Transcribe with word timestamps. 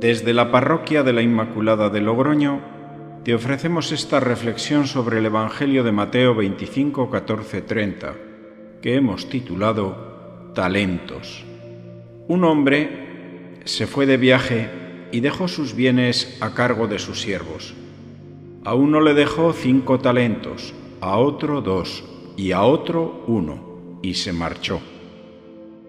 Desde 0.00 0.32
la 0.32 0.52
parroquia 0.52 1.02
de 1.02 1.12
la 1.12 1.22
Inmaculada 1.22 1.88
de 1.88 2.00
Logroño, 2.00 2.60
te 3.24 3.34
ofrecemos 3.34 3.90
esta 3.90 4.20
reflexión 4.20 4.86
sobre 4.86 5.18
el 5.18 5.26
Evangelio 5.26 5.82
de 5.82 5.90
Mateo 5.90 6.36
25, 6.36 7.10
14, 7.10 7.62
30, 7.62 8.14
que 8.80 8.94
hemos 8.94 9.28
titulado 9.28 10.52
Talentos. 10.54 11.44
Un 12.28 12.44
hombre 12.44 13.58
se 13.64 13.88
fue 13.88 14.06
de 14.06 14.18
viaje 14.18 14.70
y 15.10 15.18
dejó 15.18 15.48
sus 15.48 15.74
bienes 15.74 16.38
a 16.40 16.54
cargo 16.54 16.86
de 16.86 17.00
sus 17.00 17.20
siervos. 17.20 17.74
A 18.64 18.74
uno 18.74 19.00
le 19.00 19.14
dejó 19.14 19.52
cinco 19.52 19.98
talentos, 19.98 20.74
a 21.00 21.16
otro 21.18 21.60
dos 21.60 22.04
y 22.36 22.52
a 22.52 22.62
otro 22.62 23.24
uno, 23.26 23.98
y 24.04 24.14
se 24.14 24.32
marchó. 24.32 24.80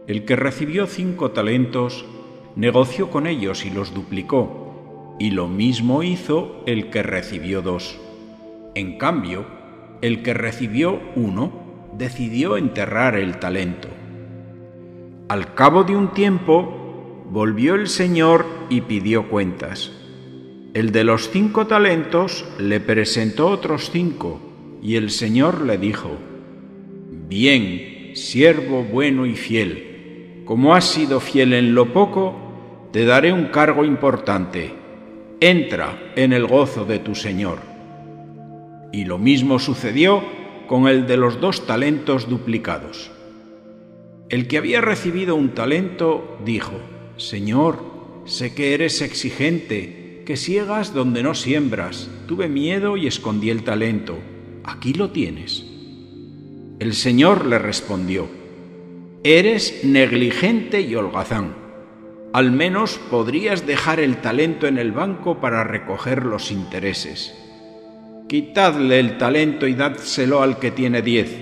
El 0.08 0.26
que 0.26 0.36
recibió 0.36 0.88
cinco 0.88 1.30
talentos 1.30 2.08
negoció 2.60 3.10
con 3.10 3.26
ellos 3.26 3.66
y 3.66 3.70
los 3.70 3.94
duplicó, 3.94 5.16
y 5.18 5.32
lo 5.32 5.48
mismo 5.48 6.04
hizo 6.04 6.62
el 6.66 6.90
que 6.90 7.04
recibió 7.04 7.62
dos. 7.62 7.98
En 8.76 8.98
cambio, 8.98 9.46
el 10.02 10.24
que 10.24 10.34
recibió 10.34 11.00
uno 11.16 11.54
decidió 11.98 12.58
enterrar 12.58 13.16
el 13.16 13.40
talento. 13.40 13.88
Al 15.30 15.54
cabo 15.54 15.86
de 15.86 15.96
un 15.96 16.12
tiempo, 16.12 17.24
volvió 17.32 17.76
el 17.76 17.88
Señor 17.88 18.46
y 18.70 18.82
pidió 18.82 19.30
cuentas. 19.30 19.94
El 20.74 20.92
de 20.92 21.06
los 21.06 21.30
cinco 21.30 21.66
talentos 21.66 22.46
le 22.60 22.82
presentó 22.82 23.48
otros 23.48 23.90
cinco, 23.90 24.42
y 24.82 24.98
el 24.98 25.12
Señor 25.12 25.62
le 25.62 25.78
dijo, 25.78 26.10
Bien, 27.30 28.16
siervo 28.16 28.84
bueno 28.84 29.26
y 29.26 29.36
fiel, 29.36 30.44
como 30.44 30.76
has 30.76 30.86
sido 30.86 31.22
fiel 31.22 31.54
en 31.54 31.74
lo 31.74 31.94
poco, 31.94 32.49
te 32.92 33.06
daré 33.06 33.32
un 33.32 33.46
cargo 33.46 33.86
importante. 33.86 34.74
Entra 35.40 36.12
en 36.16 36.34
el 36.34 36.48
gozo 36.48 36.86
de 36.86 37.00
tu 37.00 37.14
Señor. 37.14 37.60
Y 38.92 39.06
lo 39.06 39.18
mismo 39.20 39.60
sucedió 39.60 40.24
con 40.68 40.88
el 40.88 41.06
de 41.06 41.18
los 41.18 41.40
dos 41.40 41.68
talentos 41.68 42.28
duplicados. 42.28 43.12
El 44.30 44.48
que 44.48 44.58
había 44.58 44.82
recibido 44.82 45.36
un 45.36 45.50
talento 45.50 46.40
dijo, 46.44 46.74
Señor, 47.18 47.84
sé 48.26 48.54
que 48.54 48.74
eres 48.74 49.02
exigente, 49.02 50.24
que 50.26 50.36
ciegas 50.36 50.94
donde 50.94 51.22
no 51.22 51.36
siembras. 51.36 52.10
Tuve 52.28 52.50
miedo 52.50 52.98
y 52.98 53.08
escondí 53.08 53.52
el 53.52 53.64
talento. 53.64 54.18
Aquí 54.64 54.94
lo 54.94 55.12
tienes. 55.12 55.64
El 56.80 56.94
Señor 56.94 57.46
le 57.46 57.60
respondió, 57.60 58.28
Eres 59.24 59.84
negligente 59.84 60.82
y 60.82 60.96
holgazán 60.96 61.69
al 62.34 62.52
menos 62.52 63.00
podrías 63.10 63.66
dejar 63.66 64.00
el 64.00 64.18
talento 64.18 64.68
en 64.68 64.78
el 64.78 64.92
banco 64.92 65.40
para 65.40 65.64
recoger 65.64 66.26
los 66.26 66.52
intereses. 66.52 67.36
Quitadle 68.28 69.00
el 69.00 69.18
talento 69.18 69.66
y 69.66 69.74
dádselo 69.74 70.44
al 70.44 70.60
que 70.60 70.70
tiene 70.70 71.02
diez, 71.02 71.36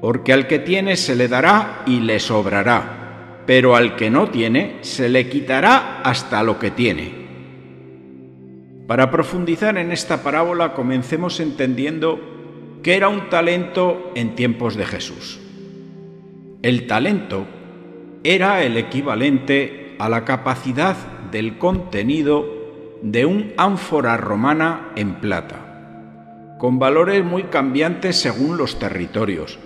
porque 0.00 0.32
al 0.32 0.46
que 0.46 0.58
tiene 0.58 0.96
se 0.96 1.14
le 1.14 1.28
dará 1.28 1.82
y 1.86 2.00
le 2.00 2.18
sobrará, 2.18 3.42
pero 3.46 3.76
al 3.76 3.96
que 3.96 4.10
no 4.10 4.30
tiene 4.30 4.78
se 4.80 5.10
le 5.10 5.28
quitará 5.28 6.00
hasta 6.00 6.42
lo 6.42 6.58
que 6.58 6.70
tiene. 6.70 7.20
Para 8.86 9.10
profundizar 9.10 9.76
en 9.76 9.92
esta 9.92 10.22
parábola 10.22 10.72
comencemos 10.72 11.38
entendiendo 11.40 12.18
que 12.82 12.96
era 12.96 13.08
un 13.08 13.28
talento 13.28 14.12
en 14.14 14.34
tiempos 14.34 14.76
de 14.76 14.86
Jesús. 14.86 15.38
El 16.62 16.86
talento 16.86 17.46
era 18.24 18.62
el 18.62 18.76
equivalente 18.76 19.79
a 20.00 20.08
la 20.08 20.24
capacidad 20.24 20.96
del 21.30 21.58
contenido 21.58 22.46
de 23.02 23.26
un 23.26 23.52
ánfora 23.58 24.16
romana 24.16 24.92
en 24.96 25.20
plata, 25.20 26.56
con 26.58 26.78
valores 26.78 27.22
muy 27.22 27.44
cambiantes 27.44 28.16
según 28.16 28.56
los 28.56 28.78
territorios, 28.78 29.58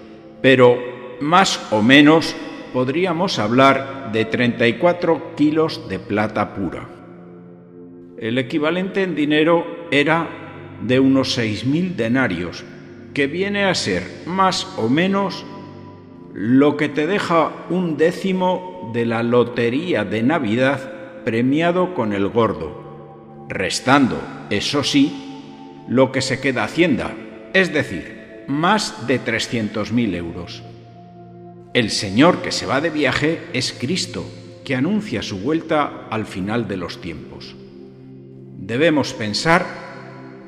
pero 0.43 0.77
más 1.21 1.65
o 1.71 1.83
menos 1.83 2.35
podríamos 2.73 3.39
hablar 3.39 4.11
de 4.13 4.25
34 4.25 5.37
kilos 5.37 5.89
de 5.89 6.01
plata 6.01 6.53
pura. 6.53 6.89
El 8.19 8.37
equivalente 8.37 9.05
en 9.05 9.15
dinero 9.15 9.87
era 9.93 10.29
de 10.83 10.99
unos 10.99 11.39
6.000 11.39 11.95
denarios, 11.95 12.65
que 13.15 13.29
viene 13.29 13.67
a 13.67 13.75
ser 13.77 14.03
más 14.27 14.67
o 14.77 14.89
menos 14.89 15.47
lo 16.35 16.77
que 16.77 16.89
te 16.89 17.07
deja 17.07 17.53
un 17.71 17.97
décimo 17.97 18.91
de 18.93 19.07
la 19.07 19.23
lotería 19.23 20.05
de 20.05 20.25
Navidad 20.25 21.23
premiado 21.25 21.95
con 21.95 22.13
el 22.13 22.29
gordo, 22.29 23.47
restando, 23.49 24.21
eso 24.51 24.83
sí, 24.83 25.85
lo 25.87 26.11
que 26.11 26.21
se 26.21 26.41
queda 26.41 26.65
Hacienda, 26.65 27.15
es 27.53 27.73
decir, 27.73 28.45
más 28.49 29.07
de 29.07 29.21
300.000 29.21 30.17
euros. 30.17 30.65
El 31.73 31.91
Señor 31.91 32.43
que 32.43 32.51
se 32.51 32.67
va 32.67 32.81
de 32.81 32.91
viaje 32.91 33.41
es 33.53 33.73
Cristo, 33.73 34.25
que 34.65 34.75
anuncia 34.75 35.23
su 35.23 35.39
vuelta 35.39 36.09
al 36.11 36.27
final 36.27 36.67
de 36.67 36.77
los 36.77 37.01
tiempos. 37.01 37.55
Debemos 38.59 39.15
pensar 39.15 39.65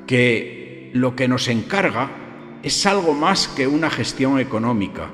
que 0.08 0.90
lo 0.94 1.14
que 1.14 1.28
nos 1.28 1.46
encarga 1.46 2.10
es 2.64 2.86
algo 2.86 3.14
más 3.14 3.46
que 3.46 3.68
una 3.68 3.88
gestión 3.88 4.40
económica, 4.40 5.10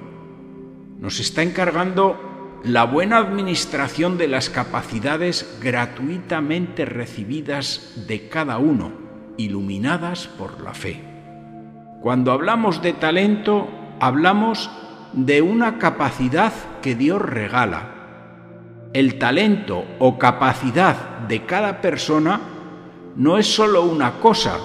nos 1.03 1.19
está 1.19 1.43
encargando 1.43 2.61
la 2.63 2.85
buena 2.85 3.19
administración 3.19 4.19
de 4.19 4.29
las 4.29 4.49
capacidades 4.51 5.59
gratuitamente 5.61 6.85
recibidas 6.85 8.05
de 8.07 8.29
cada 8.29 8.59
uno, 8.59 8.93
iluminadas 9.37 10.29
por 10.29 10.63
la 10.63 10.75
fe. 10.75 11.03
Cuando 12.01 12.31
hablamos 12.31 12.83
de 12.83 12.93
talento, 12.93 13.69
hablamos 13.99 14.71
de 15.13 15.43
una 15.43 15.81
capacidad 15.81 16.53
que 16.83 16.95
Dios 16.95 17.21
regala. 17.21 17.89
El 18.93 19.19
talento 19.19 19.85
o 19.99 20.21
capacidad 20.21 21.19
de 21.27 21.45
cada 21.47 21.81
persona 21.81 22.41
no 23.17 23.39
es 23.39 23.53
sólo 23.53 23.83
una 23.83 24.21
cosa, 24.21 24.57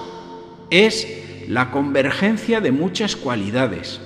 es 0.70 1.48
la 1.48 1.72
convergencia 1.72 2.60
de 2.60 2.70
muchas 2.70 3.16
cualidades. 3.16 4.00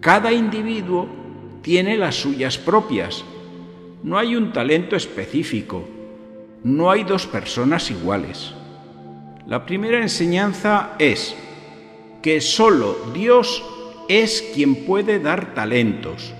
Cada 0.00 0.32
individuo 0.32 1.23
tiene 1.64 1.96
las 1.96 2.16
suyas 2.16 2.58
propias. 2.58 3.24
No 4.02 4.18
hay 4.18 4.36
un 4.36 4.52
talento 4.52 4.96
específico. 4.96 5.82
No 6.62 6.90
hay 6.90 7.04
dos 7.04 7.26
personas 7.26 7.90
iguales. 7.90 8.52
La 9.46 9.64
primera 9.64 10.00
enseñanza 10.00 10.94
es 10.98 11.34
que 12.22 12.42
solo 12.42 12.96
Dios 13.14 13.64
es 14.08 14.42
quien 14.54 14.84
puede 14.84 15.18
dar 15.20 15.54
talentos, 15.54 16.34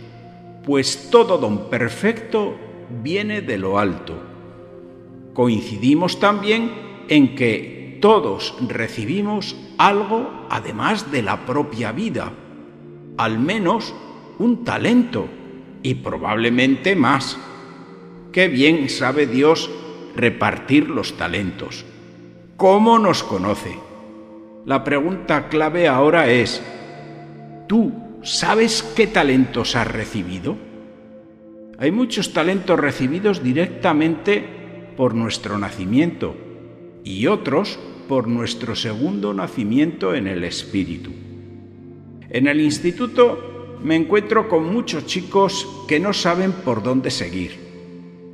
pues 0.62 1.08
todo 1.10 1.38
don 1.38 1.70
perfecto 1.70 2.56
viene 3.02 3.40
de 3.40 3.56
lo 3.56 3.78
alto. 3.78 4.14
Coincidimos 5.32 6.20
también 6.20 6.70
en 7.08 7.34
que 7.34 7.98
todos 8.02 8.54
recibimos 8.68 9.56
algo 9.78 10.46
además 10.50 11.10
de 11.10 11.22
la 11.22 11.46
propia 11.46 11.92
vida, 11.92 12.32
al 13.16 13.38
menos 13.38 13.94
un 14.38 14.64
talento 14.64 15.28
y 15.82 15.94
probablemente 15.96 16.96
más. 16.96 17.38
Qué 18.32 18.48
bien 18.48 18.88
sabe 18.88 19.26
Dios 19.26 19.70
repartir 20.16 20.88
los 20.88 21.16
talentos. 21.16 21.84
¿Cómo 22.56 22.98
nos 22.98 23.22
conoce? 23.22 23.76
La 24.64 24.82
pregunta 24.82 25.48
clave 25.48 25.88
ahora 25.88 26.30
es, 26.30 26.62
¿tú 27.68 27.92
sabes 28.22 28.82
qué 28.96 29.06
talentos 29.06 29.76
has 29.76 29.86
recibido? 29.86 30.56
Hay 31.78 31.90
muchos 31.90 32.32
talentos 32.32 32.78
recibidos 32.78 33.42
directamente 33.42 34.44
por 34.96 35.14
nuestro 35.14 35.58
nacimiento 35.58 36.34
y 37.04 37.26
otros 37.26 37.78
por 38.08 38.28
nuestro 38.28 38.76
segundo 38.76 39.34
nacimiento 39.34 40.14
en 40.14 40.26
el 40.26 40.44
Espíritu. 40.44 41.10
En 42.30 42.46
el 42.46 42.60
instituto 42.60 43.53
me 43.82 43.96
encuentro 43.96 44.48
con 44.48 44.72
muchos 44.72 45.06
chicos 45.06 45.66
que 45.88 46.00
no 46.00 46.12
saben 46.12 46.52
por 46.52 46.82
dónde 46.82 47.10
seguir, 47.10 47.58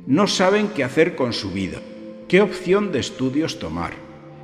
no 0.07 0.27
saben 0.27 0.69
qué 0.69 0.83
hacer 0.83 1.15
con 1.15 1.33
su 1.33 1.51
vida, 1.51 1.81
qué 2.27 2.41
opción 2.41 2.91
de 2.91 2.99
estudios 2.99 3.59
tomar. 3.59 3.91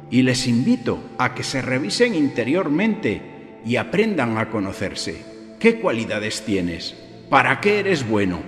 Y 0.10 0.22
les 0.22 0.48
invito 0.48 1.00
a 1.18 1.36
que 1.36 1.44
se 1.44 1.62
revisen 1.62 2.16
interiormente 2.16 3.22
y 3.66 3.76
aprendan 3.76 4.38
a 4.38 4.50
conocerse. 4.50 5.26
¿Qué 5.60 5.80
cualidades 5.80 6.44
tienes? 6.46 6.96
¿Para 7.30 7.60
qué 7.60 7.80
eres 7.80 8.08
bueno? 8.08 8.40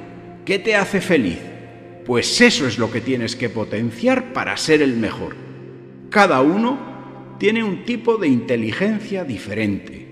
¿Qué 0.46 0.60
te 0.60 0.76
hace 0.76 1.02
feliz? 1.02 1.40
Pues 2.06 2.40
eso 2.40 2.66
es 2.66 2.78
lo 2.78 2.90
que 2.92 3.02
tienes 3.02 3.36
que 3.36 3.50
potenciar 3.50 4.32
para 4.32 4.56
ser 4.58 4.82
el 4.82 4.96
mejor. 4.96 5.36
Cada 6.10 6.42
uno 6.42 7.36
tiene 7.40 7.64
un 7.64 7.84
tipo 7.84 8.18
de 8.18 8.28
inteligencia 8.28 9.24
diferente. 9.24 10.08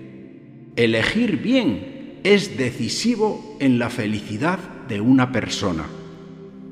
Elegir 0.76 1.38
bien 1.38 1.87
es 2.24 2.56
decisivo 2.56 3.56
en 3.60 3.78
la 3.78 3.90
felicidad 3.90 4.58
de 4.88 5.00
una 5.00 5.32
persona. 5.32 5.84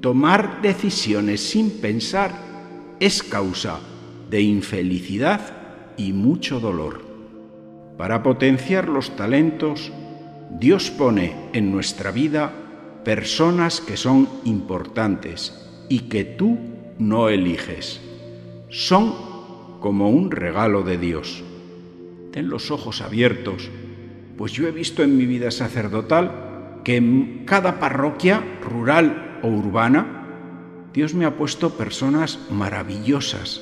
tomar 0.01 0.63
decisiones 0.63 1.41
sin 1.41 1.71
pensar 1.81 2.31
es 3.01 3.23
causa 3.23 3.81
de 4.31 4.41
infelicidad 4.41 5.41
y 5.97 6.13
mucho 6.13 6.61
dolor. 6.61 7.03
Para 7.97 8.23
potenciar 8.23 8.89
los 8.89 9.17
talentos, 9.17 9.91
Dios 10.61 10.91
pone 10.91 11.35
en 11.53 11.73
nuestra 11.73 12.11
vida 12.11 12.53
personas 13.05 13.81
que 13.81 13.97
son 13.97 14.29
importantes 14.45 15.67
y 15.89 16.01
que 16.01 16.25
tú 16.25 16.59
no 16.99 17.29
eliges. 17.29 18.01
Son 18.69 19.13
como 19.81 20.11
un 20.11 20.31
regalo 20.31 20.83
de 20.83 20.99
Dios. 20.99 21.43
Ten 22.33 22.49
los 22.49 22.71
ojos 22.71 23.01
abiertos, 23.01 23.71
pues 24.37 24.53
yo 24.53 24.67
he 24.67 24.73
visto 24.73 25.03
en 25.03 25.17
mi 25.17 25.27
vida 25.27 25.51
sacerdotal 25.51 26.81
que 26.85 26.97
en 26.97 27.43
cada 27.47 27.81
parroquia, 27.81 28.43
rural 28.63 29.41
o 29.43 29.49
urbana, 29.49 30.89
Dios 30.93 31.15
me 31.15 31.25
ha 31.25 31.37
puesto 31.37 31.71
personas 31.71 32.39
maravillosas 32.51 33.61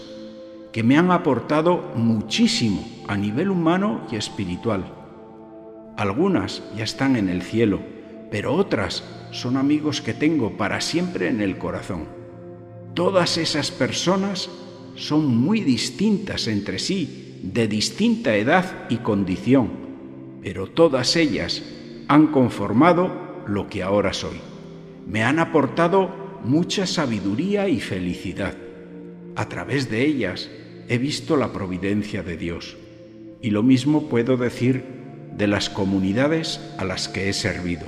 que 0.72 0.82
me 0.82 0.98
han 0.98 1.10
aportado 1.10 1.92
muchísimo 1.94 2.84
a 3.06 3.16
nivel 3.16 3.50
humano 3.50 4.06
y 4.10 4.16
espiritual. 4.16 4.84
Algunas 5.96 6.62
ya 6.76 6.84
están 6.84 7.16
en 7.16 7.28
el 7.28 7.42
cielo, 7.42 7.80
pero 8.30 8.54
otras 8.54 9.04
son 9.30 9.56
amigos 9.56 10.00
que 10.00 10.14
tengo 10.14 10.56
para 10.56 10.80
siempre 10.80 11.28
en 11.28 11.40
el 11.40 11.58
corazón. 11.58 12.06
Todas 12.94 13.38
esas 13.38 13.70
personas 13.70 14.50
son 14.96 15.36
muy 15.36 15.60
distintas 15.60 16.48
entre 16.48 16.78
sí, 16.78 17.40
de 17.42 17.68
distinta 17.68 18.36
edad 18.36 18.86
y 18.88 18.98
condición, 18.98 19.83
pero 20.44 20.66
todas 20.66 21.16
ellas 21.16 21.62
han 22.06 22.26
conformado 22.26 23.42
lo 23.46 23.66
que 23.68 23.82
ahora 23.82 24.12
soy. 24.12 24.36
Me 25.08 25.22
han 25.24 25.38
aportado 25.38 26.14
mucha 26.44 26.86
sabiduría 26.86 27.66
y 27.70 27.80
felicidad. 27.80 28.54
A 29.36 29.48
través 29.48 29.90
de 29.90 30.04
ellas 30.04 30.50
he 30.86 30.98
visto 30.98 31.38
la 31.38 31.50
providencia 31.50 32.22
de 32.22 32.36
Dios. 32.36 32.76
Y 33.40 33.50
lo 33.50 33.62
mismo 33.62 34.10
puedo 34.10 34.36
decir 34.36 34.84
de 35.34 35.46
las 35.46 35.70
comunidades 35.70 36.60
a 36.76 36.84
las 36.84 37.08
que 37.08 37.30
he 37.30 37.32
servido. 37.32 37.86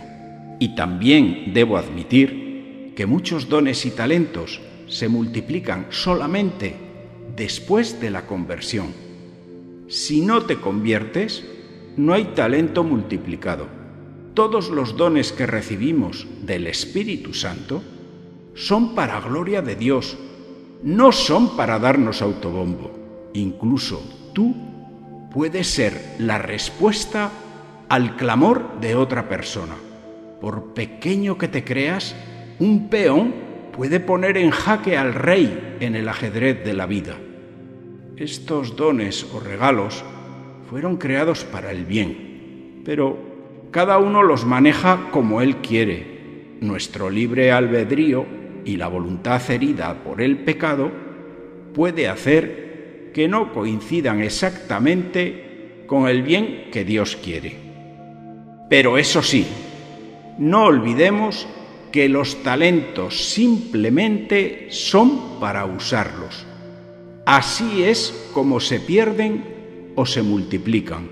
Y 0.59 0.75
también 0.75 1.53
debo 1.53 1.77
admitir 1.77 2.95
que 2.97 3.05
muchos 3.05 3.51
dones 3.51 3.85
y 3.85 3.91
talentos 3.91 4.63
se 4.89 5.09
multiplican 5.09 5.89
solamente 5.91 6.75
después 7.37 8.01
de 8.01 8.11
la 8.11 8.27
conversión. 8.27 8.95
Si 9.89 10.23
no 10.23 10.47
te 10.47 10.57
conviertes, 10.57 11.45
no 11.97 12.13
hay 12.13 12.25
talento 12.35 12.85
multiplicado. 12.85 13.67
Todos 14.35 14.69
los 14.69 14.97
dones 14.97 15.33
que 15.33 15.47
recibimos 15.47 16.27
del 16.43 16.67
Espíritu 16.67 17.33
Santo 17.33 17.83
son 18.55 18.95
para 18.95 19.21
gloria 19.21 19.63
de 19.63 19.77
Dios, 19.77 20.17
no 20.83 21.13
son 21.13 21.57
para 21.57 21.79
darnos 21.79 22.21
autobombo. 22.21 23.31
Incluso 23.33 24.03
tú 24.35 24.55
puedes 25.33 25.67
ser 25.67 26.17
la 26.19 26.39
respuesta 26.39 27.31
al 27.89 28.17
clamor 28.17 28.81
de 28.81 28.95
otra 28.95 29.29
persona. 29.29 29.75
Por 30.41 30.75
pequeño 30.75 31.39
que 31.39 31.49
te 31.49 31.65
creas, 31.65 32.15
un 32.59 32.89
peón 32.89 33.35
puede 33.73 34.01
poner 34.01 34.37
en 34.37 34.51
jaque 34.51 34.97
al 34.97 35.15
rey 35.15 35.77
en 35.81 35.95
el 35.95 36.09
ajedrez 36.09 36.65
de 36.65 36.75
la 36.75 36.87
vida. 36.87 37.17
Estos 38.17 38.77
dones 38.77 39.27
o 39.35 39.41
regalos 39.41 40.05
fueron 40.69 40.97
creados 40.97 41.45
para 41.45 41.71
el 41.71 41.85
bien, 41.85 42.83
pero 42.85 43.19
cada 43.71 43.99
uno 43.99 44.23
los 44.23 44.45
maneja 44.45 45.09
como 45.11 45.41
él 45.41 45.57
quiere. 45.57 46.17
Nuestro 46.61 47.11
libre 47.11 47.53
albedrío 47.53 48.27
y 48.65 48.77
la 48.77 48.89
voluntad 48.89 49.43
herida 49.51 50.03
por 50.03 50.21
el 50.21 50.39
pecado 50.39 50.91
puede 51.75 52.09
hacer 52.09 53.11
que 53.15 53.29
no 53.29 53.53
coincidan 53.53 54.23
exactamente 54.23 55.85
con 55.87 56.09
el 56.09 56.23
bien 56.23 56.69
que 56.73 56.85
Dios 56.85 57.17
quiere. 57.17 57.57
Pero 58.69 58.99
eso 58.99 59.23
sí, 59.23 59.47
no 60.39 60.65
olvidemos 60.65 61.47
que 61.93 62.09
los 62.09 62.43
talentos 62.43 63.29
simplemente 63.31 64.67
son 64.71 65.39
para 65.39 65.65
usarlos. 65.65 66.47
Así 67.25 67.85
es 67.85 68.31
como 68.33 68.61
se 68.61 68.81
pierden 68.81 69.56
o 69.97 70.07
se 70.07 70.23
multiplican, 70.23 71.09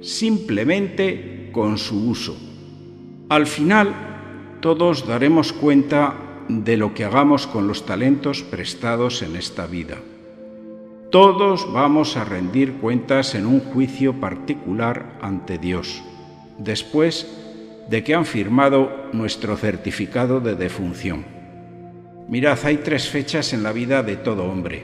simplemente 0.00 1.50
con 1.52 1.78
su 1.78 2.08
uso. 2.08 2.36
Al 3.28 3.46
final, 3.46 4.58
todos 4.60 5.06
daremos 5.06 5.52
cuenta 5.52 6.14
de 6.48 6.76
lo 6.76 6.94
que 6.94 7.04
hagamos 7.04 7.46
con 7.46 7.66
los 7.66 7.84
talentos 7.84 8.42
prestados 8.42 9.22
en 9.22 9.34
esta 9.34 9.66
vida. 9.66 9.96
Todos 11.10 11.72
vamos 11.72 12.16
a 12.16 12.24
rendir 12.24 12.74
cuentas 12.74 13.34
en 13.34 13.46
un 13.46 13.60
juicio 13.60 14.20
particular 14.20 15.18
ante 15.22 15.58
Dios, 15.58 16.02
después 16.58 17.26
de 17.88 18.02
que 18.02 18.14
han 18.14 18.26
firmado 18.26 18.90
nuestro 19.12 19.56
certificado 19.56 20.40
de 20.40 20.56
defunción. 20.56 21.24
Mirad, 22.28 22.58
hay 22.64 22.78
tres 22.78 23.08
fechas 23.08 23.52
en 23.52 23.62
la 23.62 23.72
vida 23.72 24.02
de 24.02 24.16
todo 24.16 24.44
hombre. 24.44 24.82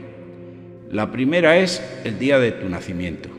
La 0.89 1.11
primera 1.11 1.57
es 1.57 1.83
el 2.05 2.17
día 2.19 2.39
de 2.39 2.53
tu 2.53 2.69
nacimiento. 2.69 3.32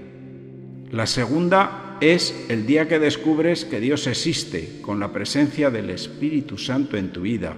La 0.94 1.06
segunda 1.08 1.98
es 2.00 2.46
el 2.48 2.66
día 2.66 2.86
que 2.86 3.00
descubres 3.00 3.64
que 3.64 3.80
Dios 3.80 4.06
existe 4.06 4.80
con 4.80 5.00
la 5.00 5.12
presencia 5.12 5.68
del 5.68 5.90
Espíritu 5.90 6.56
Santo 6.56 6.96
en 6.96 7.12
tu 7.12 7.22
vida 7.22 7.56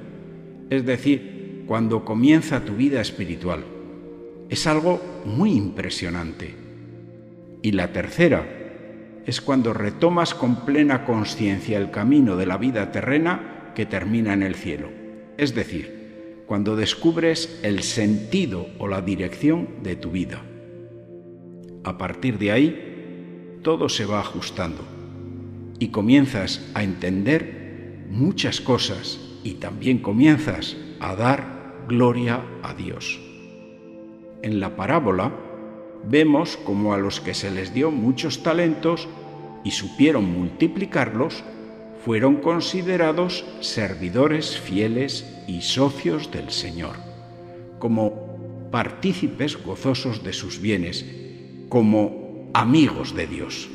es 0.71 0.87
decir, 0.87 1.65
cuando 1.67 2.03
comienza 2.03 2.65
tu 2.65 2.77
vida 2.77 3.03
espiritual. 3.03 3.63
Es 4.49 4.67
algo 4.67 5.23
muy 5.27 5.53
impresionante. 5.53 6.55
Y 7.63 7.73
la 7.73 7.93
tercera 7.93 8.47
es 9.27 9.43
cuando 9.43 9.75
retomas 9.75 10.35
con 10.35 10.65
plena 10.65 11.05
conciencia 11.05 11.77
el 11.77 11.91
camino 11.91 12.37
de 12.37 12.47
la 12.47 12.57
vida 12.57 12.91
terrena 12.91 13.73
que 13.75 13.85
termina 13.85 14.33
en 14.33 14.45
el 14.45 14.55
cielo. 14.55 14.89
Es 15.37 15.55
decir, 15.55 16.45
cuando 16.47 16.75
descubres 16.75 17.61
el 17.63 17.83
sentido 17.83 18.67
o 18.79 18.89
la 18.89 19.03
dirección 19.03 19.69
de 19.83 19.97
tu 19.97 20.11
vida. 20.11 20.43
A 21.85 21.99
partir 21.99 22.39
de 22.39 22.51
ahí, 22.51 22.96
todo 23.67 23.89
se 23.89 24.07
va 24.07 24.21
ajustando 24.21 24.85
y 25.81 25.89
comienzas 25.89 26.71
a 26.75 26.85
entender 26.85 28.05
muchas 28.09 28.61
cosas 28.61 29.19
y 29.43 29.55
también 29.55 29.99
comienzas 29.99 30.77
a 31.01 31.17
dar 31.17 31.85
gloria 31.89 32.45
a 32.63 32.75
Dios. 32.75 33.21
En 34.43 34.61
la 34.61 34.77
parábola 34.77 35.33
vemos 36.09 36.57
como 36.59 36.95
a 36.95 36.99
los 36.99 37.19
que 37.19 37.35
se 37.35 37.51
les 37.51 37.75
dio 37.75 37.91
muchos 37.91 38.45
talentos 38.45 39.09
y 39.65 39.73
supieron 39.73 40.33
multiplicarlos, 40.33 41.43
fueron 42.05 42.37
considerados 42.37 43.45
servidores 43.59 44.61
fieles 44.61 45.43
y 45.49 45.63
socios 45.63 46.31
del 46.31 46.51
Señor, 46.51 46.95
como 47.81 48.69
partícipes 48.71 49.61
gozosos 49.61 50.23
de 50.23 50.35
sus 50.35 50.61
bienes, 50.61 51.05
como 51.69 52.26
amigos 52.57 53.15
de 53.15 53.27
Dios. 53.27 53.69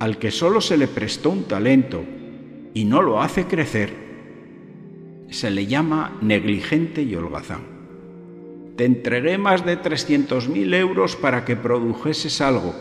Al 0.00 0.18
que 0.18 0.30
solo 0.30 0.60
se 0.60 0.76
le 0.76 0.86
prestó 0.86 1.30
un 1.30 1.44
talento 1.44 2.04
y 2.74 2.84
no 2.84 3.00
lo 3.00 3.22
hace 3.22 3.46
crecer, 3.46 3.90
se 5.30 5.50
le 5.50 5.66
llama 5.66 6.18
negligente 6.20 7.02
y 7.02 7.14
holgazán. 7.14 7.62
Te 8.76 8.84
entregué 8.84 9.38
más 9.38 9.64
de 9.64 9.80
300.000 9.80 10.74
euros 10.74 11.16
para 11.16 11.46
que 11.46 11.56
produjeses 11.56 12.42
algo 12.42 12.74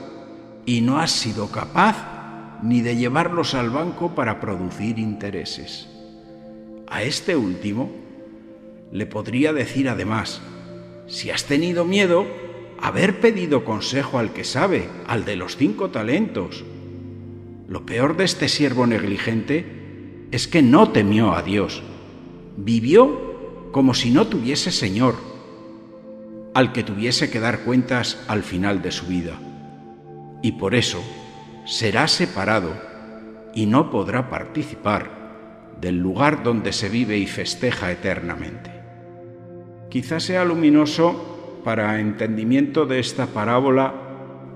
y 0.65 0.81
no 0.81 0.99
has 0.99 1.11
sido 1.11 1.49
capaz 1.49 2.59
ni 2.61 2.81
de 2.81 2.97
llevarlos 2.97 3.53
al 3.53 3.69
banco 3.69 4.15
para 4.15 4.41
producir 4.41 4.99
intereses. 4.99 5.87
A 6.87 7.03
este 7.03 7.37
último 7.37 7.89
le 8.91 9.05
podría 9.05 9.53
decir 9.53 9.87
además, 9.87 10.41
si 11.07 11.29
has 11.31 11.45
tenido 11.45 11.85
miedo, 11.85 12.27
haber 12.81 13.19
pedido 13.19 13.65
consejo 13.65 14.19
al 14.19 14.33
que 14.33 14.43
sabe, 14.43 14.89
al 15.07 15.25
de 15.25 15.35
los 15.35 15.57
cinco 15.57 15.89
talentos. 15.89 16.63
Lo 17.67 17.85
peor 17.85 18.17
de 18.17 18.25
este 18.25 18.47
siervo 18.47 18.87
negligente 18.87 20.25
es 20.31 20.47
que 20.47 20.61
no 20.61 20.91
temió 20.91 21.33
a 21.33 21.41
Dios 21.41 21.83
vivió 22.57 23.69
como 23.71 23.93
si 23.93 24.09
no 24.09 24.27
tuviese 24.27 24.71
Señor, 24.71 25.15
al 26.53 26.73
que 26.73 26.83
tuviese 26.83 27.29
que 27.29 27.39
dar 27.39 27.59
cuentas 27.59 28.23
al 28.27 28.41
final 28.41 28.81
de 28.81 28.91
su 28.91 29.05
vida. 29.05 29.39
Y 30.41 30.53
por 30.53 30.73
eso 30.73 31.03
será 31.65 32.07
separado 32.07 32.73
y 33.53 33.67
no 33.67 33.91
podrá 33.91 34.29
participar 34.29 35.75
del 35.79 35.99
lugar 35.99 36.43
donde 36.43 36.73
se 36.73 36.89
vive 36.89 37.17
y 37.17 37.27
festeja 37.27 37.91
eternamente. 37.91 38.71
Quizás 39.89 40.23
sea 40.23 40.43
luminoso 40.43 41.36
para 41.67 41.99
entendimiento 41.99 42.85
de 42.85 42.97
esta 43.01 43.25
parábola 43.25 43.93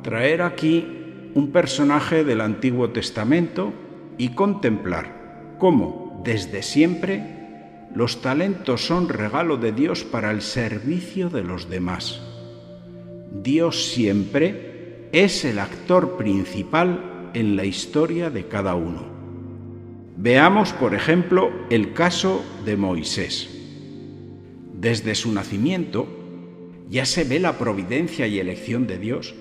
traer 0.01 0.41
aquí 0.41 0.87
un 1.35 1.51
personaje 1.51 2.23
del 2.23 2.39
Antiguo 2.39 2.91
Testamento 2.91 3.73
y 4.17 4.29
contemplar 4.29 5.57
cómo 5.59 6.21
desde 6.23 6.63
siempre 6.63 7.21
los 7.93 8.21
talentos 8.21 8.85
son 8.85 9.09
regalo 9.09 9.57
de 9.57 9.73
Dios 9.73 10.05
para 10.05 10.31
el 10.31 10.41
servicio 10.41 11.29
de 11.29 11.43
los 11.43 11.69
demás. 11.69 12.21
Dios 13.43 13.91
siempre 13.91 15.09
es 15.11 15.43
el 15.43 15.59
actor 15.59 16.15
principal 16.15 17.29
en 17.33 17.57
la 17.57 17.65
historia 17.65 18.29
de 18.29 18.47
cada 18.47 18.75
uno. 18.75 19.03
Veamos, 20.15 20.71
por 20.71 20.95
ejemplo, 20.95 21.51
el 21.69 21.91
caso 21.91 22.41
de 22.63 22.77
Moisés. 22.77 23.49
Desde 24.79 25.13
su 25.13 25.33
nacimiento 25.33 26.20
ya 26.91 27.05
se 27.05 27.23
ve 27.23 27.39
la 27.39 27.57
providencia 27.57 28.27
y 28.27 28.37
elección 28.37 28.85
de 28.85 28.99
Dios. 28.99 29.33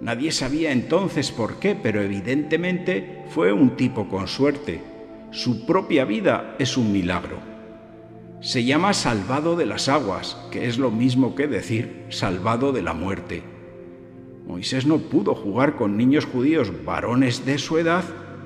Nadie 0.00 0.32
sabía 0.32 0.72
entonces 0.72 1.30
por 1.30 1.58
qué, 1.58 1.74
pero 1.74 2.00
evidentemente 2.00 3.24
fue 3.28 3.52
un 3.52 3.76
tipo 3.76 4.08
con 4.08 4.26
suerte. 4.26 4.80
Su 5.32 5.66
propia 5.66 6.06
vida 6.06 6.56
es 6.58 6.78
un 6.78 6.90
milagro 6.90 7.58
se 8.40 8.64
llama 8.64 8.94
salvado 8.94 9.56
de 9.56 9.66
las 9.66 9.88
aguas, 9.88 10.36
que 10.52 10.68
es 10.68 10.78
lo 10.78 10.90
mismo 10.90 11.34
que 11.34 11.48
decir 11.48 12.04
salvado 12.08 12.72
de 12.72 12.82
la 12.82 12.94
muerte. 12.94 13.42
Moisés 14.46 14.86
no 14.86 14.98
pudo 14.98 15.34
jugar 15.34 15.74
con 15.74 15.96
niños 15.96 16.24
judíos 16.24 16.72
varones 16.84 17.44
de 17.44 17.58
su 17.58 17.78
edad 17.78 18.04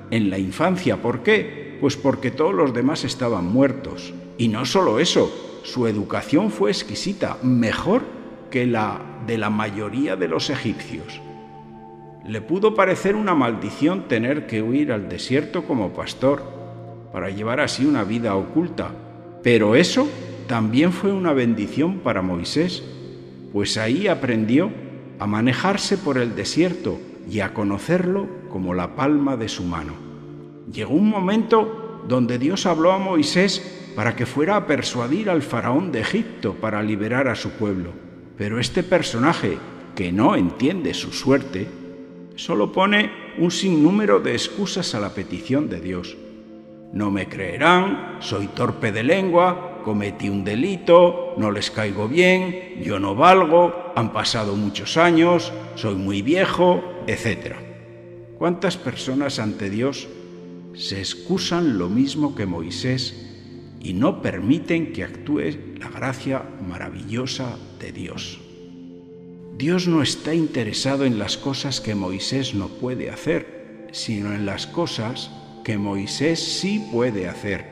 en 0.09 0.29
la 0.29 0.39
infancia. 0.39 1.01
¿Por 1.01 1.21
qué? 1.21 1.77
Pues 1.79 1.95
porque 1.95 2.31
todos 2.31 2.53
los 2.53 2.73
demás 2.73 3.03
estaban 3.03 3.45
muertos. 3.45 4.13
Y 4.37 4.47
no 4.47 4.65
solo 4.65 4.99
eso, 4.99 5.61
su 5.63 5.87
educación 5.87 6.49
fue 6.49 6.71
exquisita, 6.71 7.37
mejor 7.43 8.01
que 8.53 8.67
la 8.67 9.01
de 9.25 9.39
la 9.39 9.49
mayoría 9.49 10.15
de 10.15 10.27
los 10.27 10.51
egipcios. 10.51 11.19
Le 12.23 12.39
pudo 12.39 12.75
parecer 12.75 13.15
una 13.15 13.33
maldición 13.33 14.07
tener 14.07 14.45
que 14.45 14.61
huir 14.61 14.91
al 14.91 15.09
desierto 15.09 15.63
como 15.63 15.91
pastor, 15.91 16.43
para 17.11 17.31
llevar 17.31 17.59
así 17.59 17.83
una 17.83 18.03
vida 18.03 18.35
oculta, 18.35 18.91
pero 19.41 19.75
eso 19.75 20.07
también 20.45 20.93
fue 20.93 21.11
una 21.11 21.33
bendición 21.33 22.01
para 22.01 22.21
Moisés, 22.21 22.83
pues 23.51 23.75
ahí 23.77 24.07
aprendió 24.07 24.69
a 25.17 25.25
manejarse 25.25 25.97
por 25.97 26.19
el 26.19 26.35
desierto 26.35 26.99
y 27.27 27.39
a 27.39 27.55
conocerlo 27.55 28.27
como 28.49 28.75
la 28.75 28.95
palma 28.95 29.35
de 29.35 29.49
su 29.49 29.63
mano. 29.63 29.93
Llegó 30.71 30.93
un 30.93 31.09
momento 31.09 32.03
donde 32.07 32.37
Dios 32.37 32.67
habló 32.67 32.91
a 32.91 32.99
Moisés 32.99 33.93
para 33.95 34.15
que 34.15 34.27
fuera 34.27 34.57
a 34.57 34.67
persuadir 34.67 35.31
al 35.31 35.41
faraón 35.41 35.91
de 35.91 36.01
Egipto 36.01 36.53
para 36.53 36.83
liberar 36.83 37.27
a 37.27 37.33
su 37.33 37.49
pueblo. 37.49 38.12
Pero 38.37 38.59
este 38.59 38.83
personaje, 38.83 39.57
que 39.95 40.11
no 40.11 40.35
entiende 40.35 40.93
su 40.93 41.11
suerte, 41.11 41.67
solo 42.35 42.71
pone 42.71 43.11
un 43.37 43.51
sinnúmero 43.51 44.19
de 44.19 44.33
excusas 44.33 44.95
a 44.95 44.99
la 44.99 45.13
petición 45.13 45.69
de 45.69 45.79
Dios. 45.81 46.17
No 46.91 47.11
me 47.11 47.27
creerán, 47.27 48.17
soy 48.19 48.47
torpe 48.47 48.91
de 48.91 49.03
lengua, 49.03 49.81
cometí 49.83 50.29
un 50.29 50.43
delito, 50.43 51.33
no 51.37 51.51
les 51.51 51.71
caigo 51.71 52.07
bien, 52.07 52.81
yo 52.83 52.99
no 52.99 53.15
valgo, 53.15 53.91
han 53.95 54.13
pasado 54.13 54.55
muchos 54.55 54.97
años, 54.97 55.51
soy 55.75 55.95
muy 55.95 56.21
viejo, 56.21 56.83
etc. 57.07 57.55
¿Cuántas 58.37 58.77
personas 58.77 59.39
ante 59.39 59.69
Dios 59.69 60.07
se 60.73 60.99
excusan 60.99 61.77
lo 61.77 61.89
mismo 61.89 62.35
que 62.35 62.45
Moisés 62.45 63.22
y 63.83 63.93
no 63.93 64.21
permiten 64.21 64.93
que 64.93 65.03
actúe 65.03 65.77
la 65.77 65.89
gracia 65.89 66.43
maravillosa 66.67 67.57
de 67.79 67.91
Dios? 67.91 68.39
Dios 69.57 69.87
no 69.87 70.01
está 70.01 70.33
interesado 70.33 71.05
en 71.05 71.19
las 71.19 71.37
cosas 71.37 71.79
que 71.79 71.93
Moisés 71.93 72.55
no 72.55 72.69
puede 72.69 73.11
hacer, 73.11 73.87
sino 73.91 74.33
en 74.33 74.47
las 74.47 74.65
cosas 74.65 75.29
que 75.63 75.77
Moisés 75.77 76.39
sí 76.39 76.87
puede 76.91 77.27
hacer. 77.27 77.65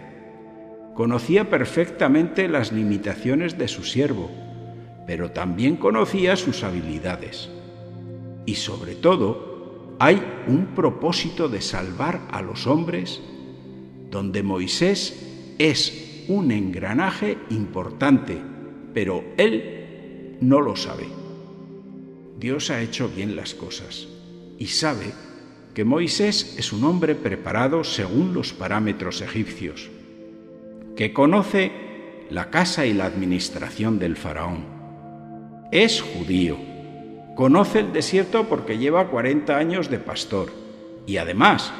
Conocía 0.93 1.49
perfectamente 1.49 2.47
las 2.47 2.71
limitaciones 2.71 3.57
de 3.57 3.67
su 3.67 3.83
siervo, 3.83 4.29
pero 5.07 5.31
también 5.31 5.77
conocía 5.77 6.35
sus 6.35 6.63
habilidades. 6.63 7.49
Y 8.45 8.55
sobre 8.55 8.95
todo, 8.95 9.95
hay 9.99 10.21
un 10.47 10.67
propósito 10.75 11.49
de 11.49 11.61
salvar 11.61 12.21
a 12.31 12.41
los 12.41 12.67
hombres 12.67 13.21
donde 14.09 14.43
Moisés 14.43 15.30
es 15.69 16.25
un 16.27 16.51
engranaje 16.51 17.37
importante, 17.49 18.37
pero 18.93 19.23
él 19.37 20.37
no 20.41 20.59
lo 20.59 20.75
sabe. 20.75 21.05
Dios 22.39 22.71
ha 22.71 22.81
hecho 22.81 23.09
bien 23.09 23.35
las 23.35 23.53
cosas 23.53 24.07
y 24.57 24.67
sabe 24.67 25.13
que 25.75 25.85
Moisés 25.85 26.55
es 26.57 26.73
un 26.73 26.83
hombre 26.83 27.13
preparado 27.13 27.83
según 27.83 28.33
los 28.33 28.53
parámetros 28.53 29.21
egipcios, 29.21 29.89
que 30.95 31.13
conoce 31.13 31.71
la 32.31 32.49
casa 32.49 32.85
y 32.85 32.93
la 32.93 33.05
administración 33.05 33.99
del 33.99 34.17
faraón. 34.17 34.65
Es 35.71 36.01
judío, 36.01 36.57
conoce 37.35 37.79
el 37.79 37.93
desierto 37.93 38.49
porque 38.49 38.77
lleva 38.77 39.09
40 39.09 39.55
años 39.55 39.89
de 39.89 39.99
pastor 39.99 40.51
y 41.05 41.17
además 41.17 41.71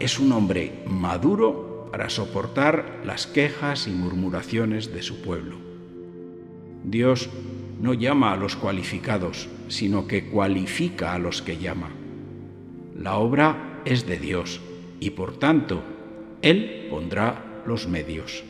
es 0.00 0.18
un 0.18 0.32
hombre 0.32 0.82
maduro 0.86 1.73
para 1.94 2.10
soportar 2.10 3.02
las 3.04 3.28
quejas 3.28 3.86
y 3.86 3.92
murmuraciones 3.92 4.92
de 4.92 5.00
su 5.00 5.22
pueblo. 5.22 5.58
Dios 6.82 7.30
no 7.80 7.94
llama 7.94 8.32
a 8.32 8.36
los 8.36 8.56
cualificados, 8.56 9.48
sino 9.68 10.08
que 10.08 10.28
cualifica 10.28 11.14
a 11.14 11.20
los 11.20 11.40
que 11.40 11.56
llama. 11.56 11.90
La 12.98 13.14
obra 13.18 13.80
es 13.84 14.08
de 14.08 14.16
Dios 14.16 14.60
y 14.98 15.10
por 15.10 15.38
tanto 15.38 15.84
Él 16.42 16.88
pondrá 16.90 17.62
los 17.64 17.86
medios. 17.86 18.42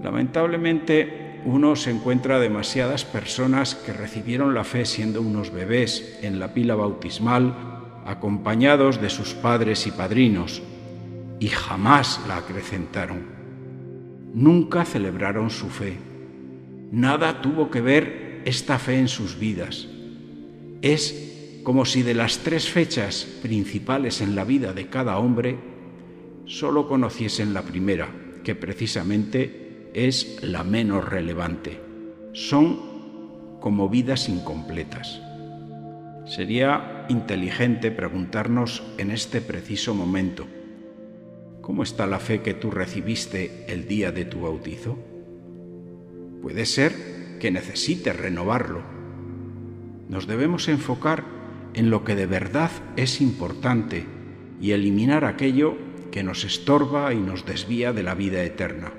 Lamentablemente 0.00 1.40
uno 1.44 1.74
se 1.74 1.90
encuentra 1.90 2.38
demasiadas 2.38 3.04
personas 3.04 3.74
que 3.74 3.92
recibieron 3.92 4.54
la 4.54 4.62
fe 4.62 4.84
siendo 4.84 5.20
unos 5.20 5.50
bebés 5.50 6.20
en 6.22 6.38
la 6.38 6.54
pila 6.54 6.76
bautismal, 6.76 7.56
acompañados 8.06 9.00
de 9.02 9.10
sus 9.10 9.34
padres 9.34 9.88
y 9.88 9.90
padrinos, 9.90 10.62
y 11.40 11.48
jamás 11.48 12.20
la 12.28 12.38
acrecentaron. 12.38 13.24
Nunca 14.34 14.84
celebraron 14.84 15.50
su 15.50 15.68
fe. 15.68 15.96
Nada 16.92 17.42
tuvo 17.42 17.70
que 17.70 17.80
ver 17.80 18.42
esta 18.44 18.78
fe 18.78 18.98
en 18.98 19.08
sus 19.08 19.38
vidas. 19.38 19.88
Es 20.82 21.60
como 21.64 21.84
si 21.84 22.02
de 22.02 22.14
las 22.14 22.38
tres 22.38 22.68
fechas 22.68 23.26
principales 23.42 24.20
en 24.20 24.36
la 24.36 24.44
vida 24.44 24.72
de 24.72 24.86
cada 24.86 25.18
hombre 25.18 25.58
solo 26.44 26.86
conociesen 26.86 27.54
la 27.54 27.62
primera, 27.62 28.08
que 28.44 28.54
precisamente 28.54 29.90
es 29.94 30.42
la 30.42 30.62
menos 30.62 31.08
relevante. 31.08 31.80
Son 32.32 33.58
como 33.60 33.88
vidas 33.88 34.28
incompletas. 34.28 35.20
Sería 36.26 37.06
inteligente 37.08 37.90
preguntarnos 37.90 38.82
en 38.98 39.10
este 39.10 39.40
preciso 39.40 39.94
momento, 39.94 40.46
¿cómo 41.66 41.82
está 41.82 42.06
la 42.06 42.20
fe 42.20 42.42
que 42.42 42.54
tú 42.54 42.70
recibiste 42.70 43.64
el 43.66 43.88
día 43.88 44.12
de 44.12 44.24
tu 44.24 44.42
bautizo? 44.42 44.96
Puede 46.40 46.64
ser 46.64 47.38
que 47.40 47.50
necesites 47.50 48.14
renovarlo. 48.14 48.84
Nos 50.08 50.28
debemos 50.28 50.68
enfocar 50.68 51.24
en 51.74 51.90
lo 51.90 52.04
que 52.04 52.14
de 52.14 52.26
verdad 52.26 52.70
es 52.94 53.20
importante 53.20 54.06
y 54.60 54.70
eliminar 54.70 55.24
aquello 55.24 55.76
que 56.12 56.22
nos 56.22 56.44
estorba 56.44 57.12
y 57.12 57.16
nos 57.16 57.44
desvía 57.44 57.92
de 57.92 58.04
la 58.04 58.14
vida 58.14 58.44
eterna. 58.44 58.92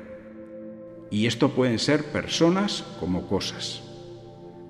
Y 1.09 1.27
esto 1.27 1.51
pueden 1.51 1.79
ser 1.79 2.03
personas 2.11 2.83
como 2.99 3.29
cosas. 3.29 3.81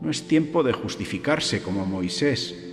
No 0.01 0.11
es 0.11 0.27
tiempo 0.27 0.61
de 0.61 0.73
justificarse 0.73 1.63
como 1.63 1.87
Moisés. 1.87 2.66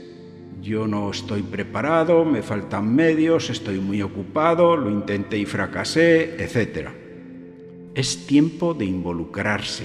Yo 0.64 0.86
no 0.86 1.10
estoy 1.10 1.42
preparado, 1.42 2.24
me 2.24 2.40
faltan 2.40 2.94
medios, 2.94 3.50
estoy 3.50 3.80
muy 3.80 4.00
ocupado, 4.00 4.78
lo 4.78 4.88
intenté 4.88 5.36
y 5.36 5.44
fracasé, 5.44 6.42
etc. 6.42 6.88
Es 7.94 8.26
tiempo 8.26 8.72
de 8.72 8.86
involucrarse 8.86 9.84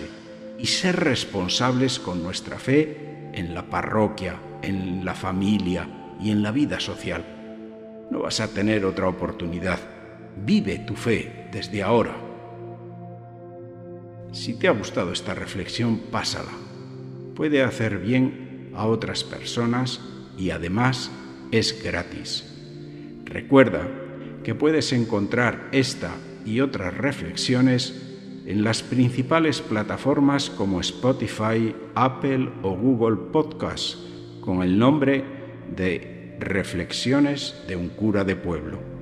y 0.57 0.67
ser 0.67 0.95
responsables 0.95 2.00
con 2.00 2.24
nuestra 2.24 2.57
fe 2.57 3.29
en 3.33 3.53
la 3.53 3.69
parroquia, 3.69 4.39
en 4.62 5.03
la 5.03 5.15
familia 5.15 6.15
y 6.17 6.31
en 6.31 6.41
la 6.41 6.53
vida 6.53 6.79
social. 6.79 7.25
No 8.09 8.19
vas 8.19 8.39
a 8.39 8.53
tener 8.53 8.86
otra 8.86 9.09
oportunidad. 9.09 9.79
Vive 10.45 10.79
tu 10.79 10.95
fe 10.95 11.50
desde 11.51 11.83
ahora. 11.83 12.15
Si 14.31 14.53
te 14.57 14.69
ha 14.69 14.71
gustado 14.71 15.12
esta 15.12 15.36
reflexión, 15.36 16.03
pásala. 16.09 16.53
Puede 17.36 17.63
hacer 17.63 17.98
bien 17.98 18.71
a 18.74 18.86
otras 18.86 19.25
personas 19.25 20.00
y 20.39 20.51
además 20.51 21.12
es 21.51 21.84
gratis. 21.84 22.46
Recuerda 23.25 23.88
que 24.43 24.55
puedes 24.55 24.93
encontrar 24.93 25.67
esta 25.72 26.12
y 26.46 26.62
otras 26.62 26.98
reflexiones 26.98 27.93
en 28.46 28.63
las 28.63 28.81
principales 28.81 29.62
plataformas 29.62 30.50
como 30.50 30.79
Spotify, 30.79 31.75
Apple 31.93 32.50
o 32.63 32.75
Google 32.75 33.17
Podcasts 33.31 34.00
con 34.41 34.63
el 34.63 34.79
nombre 34.79 35.24
de 35.75 36.38
Reflexiones 36.39 37.53
de 37.67 37.75
un 37.75 37.89
cura 37.89 38.24
de 38.24 38.38
pueblo. 38.38 38.98